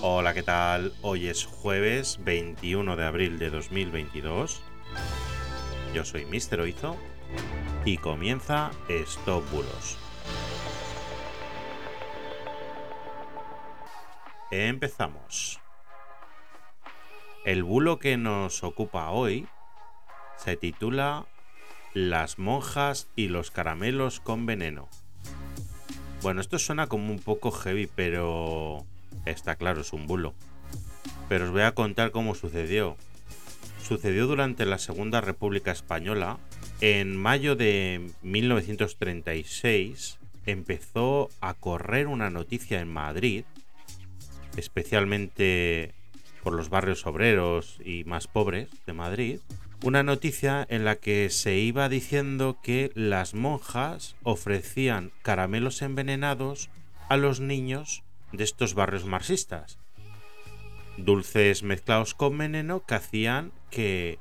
[0.00, 0.92] Hola, ¿qué tal?
[1.02, 4.62] Hoy es jueves 21 de abril de 2022.
[5.92, 6.60] Yo soy Mr.
[6.60, 6.96] Oizo
[7.84, 9.98] y comienza Stop Bulos.
[14.52, 15.58] Empezamos.
[17.44, 19.48] El bulo que nos ocupa hoy
[20.36, 21.26] se titula
[21.92, 24.88] Las monjas y los caramelos con veneno.
[26.22, 28.86] Bueno, esto suena como un poco heavy, pero
[29.30, 30.34] está claro, es un bulo.
[31.28, 32.96] Pero os voy a contar cómo sucedió.
[33.82, 36.38] Sucedió durante la Segunda República Española.
[36.80, 43.44] En mayo de 1936 empezó a correr una noticia en Madrid,
[44.56, 45.94] especialmente
[46.42, 49.40] por los barrios obreros y más pobres de Madrid,
[49.82, 56.68] una noticia en la que se iba diciendo que las monjas ofrecían caramelos envenenados
[57.08, 59.78] a los niños de estos barrios marxistas.
[60.96, 64.18] Dulces mezclados con veneno que hacían que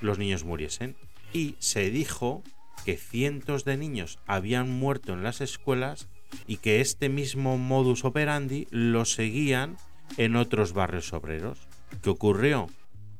[0.00, 0.96] los niños muriesen.
[1.32, 2.42] Y se dijo
[2.84, 6.08] que cientos de niños habían muerto en las escuelas
[6.46, 9.76] y que este mismo modus operandi lo seguían
[10.16, 11.58] en otros barrios obreros.
[12.02, 12.68] ¿Qué ocurrió?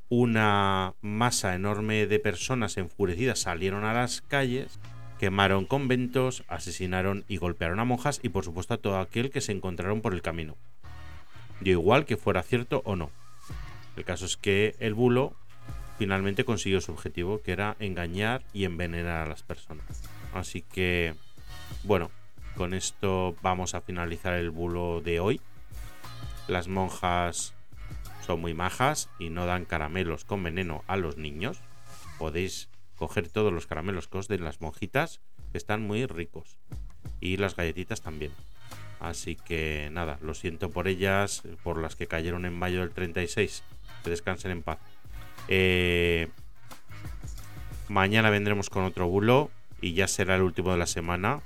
[0.08, 4.78] Una masa enorme de personas enfurecidas salieron a las calles
[5.18, 9.52] Quemaron conventos, asesinaron y golpearon a monjas y por supuesto a todo aquel que se
[9.52, 10.56] encontraron por el camino.
[11.60, 13.10] Dio igual que fuera cierto o no.
[13.96, 15.34] El caso es que el bulo
[15.98, 19.84] finalmente consiguió su objetivo, que era engañar y envenenar a las personas.
[20.34, 21.14] Así que,
[21.82, 22.10] bueno,
[22.56, 25.40] con esto vamos a finalizar el bulo de hoy.
[26.48, 27.54] Las monjas
[28.26, 31.60] son muy majas y no dan caramelos con veneno a los niños.
[32.18, 35.20] Podéis coger todos los caramelos que os den las monjitas,
[35.52, 36.58] que están muy ricos.
[37.20, 38.32] Y las galletitas también.
[39.00, 43.62] Así que nada, lo siento por ellas, por las que cayeron en mayo del 36.
[44.02, 44.78] Que descansen en paz.
[45.48, 46.28] Eh,
[47.88, 49.50] mañana vendremos con otro bulo
[49.80, 51.40] y ya será el último de la semana.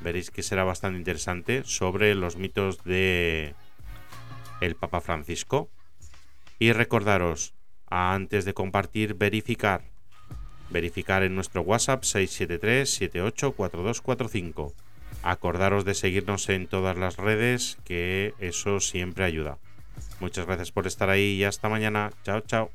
[0.00, 3.54] Veréis que será bastante interesante sobre los mitos de
[4.60, 5.68] el Papa Francisco.
[6.58, 7.54] Y recordaros,
[7.86, 9.93] antes de compartir, verificar
[10.70, 14.72] verificar en nuestro WhatsApp 673-784245.
[15.22, 19.58] Acordaros de seguirnos en todas las redes, que eso siempre ayuda.
[20.20, 22.12] Muchas gracias por estar ahí y hasta mañana.
[22.24, 22.70] Chao, chao.